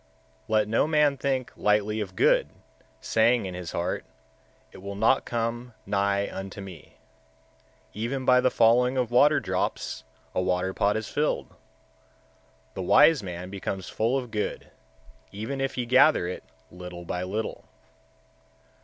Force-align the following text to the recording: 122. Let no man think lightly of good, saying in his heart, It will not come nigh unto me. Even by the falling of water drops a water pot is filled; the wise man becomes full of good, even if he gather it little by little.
122. 0.47 0.51
Let 0.51 0.67
no 0.83 0.87
man 0.87 1.15
think 1.15 1.51
lightly 1.55 1.99
of 2.01 2.15
good, 2.15 2.49
saying 3.01 3.45
in 3.45 3.53
his 3.53 3.71
heart, 3.71 4.03
It 4.71 4.79
will 4.79 4.95
not 4.95 5.25
come 5.25 5.75
nigh 5.85 6.27
unto 6.35 6.59
me. 6.59 6.97
Even 7.93 8.25
by 8.25 8.41
the 8.41 8.49
falling 8.49 8.97
of 8.97 9.11
water 9.11 9.39
drops 9.39 10.03
a 10.33 10.41
water 10.41 10.73
pot 10.73 10.97
is 10.97 11.07
filled; 11.07 11.53
the 12.73 12.81
wise 12.81 13.21
man 13.21 13.51
becomes 13.51 13.89
full 13.89 14.17
of 14.17 14.31
good, 14.31 14.71
even 15.31 15.61
if 15.61 15.75
he 15.75 15.85
gather 15.85 16.27
it 16.27 16.43
little 16.71 17.05
by 17.05 17.21
little. 17.21 17.65